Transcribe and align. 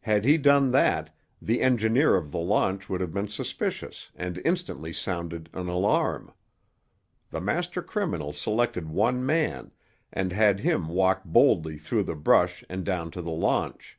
Had 0.00 0.24
he 0.24 0.38
done 0.38 0.70
that, 0.70 1.14
the 1.42 1.60
engineer 1.60 2.16
of 2.16 2.30
the 2.32 2.38
launch 2.38 2.88
would 2.88 3.02
have 3.02 3.12
been 3.12 3.28
suspicious 3.28 4.08
and 4.14 4.40
instantly 4.42 4.94
sounded 4.94 5.50
an 5.52 5.68
alarm. 5.68 6.32
The 7.28 7.42
master 7.42 7.82
criminal 7.82 8.32
selected 8.32 8.88
one 8.88 9.26
man, 9.26 9.72
and 10.10 10.32
had 10.32 10.60
him 10.60 10.88
walk 10.88 11.22
boldly 11.26 11.76
through 11.76 12.04
the 12.04 12.16
brush 12.16 12.64
and 12.70 12.82
down 12.82 13.10
to 13.10 13.20
the 13.20 13.30
launch. 13.30 13.98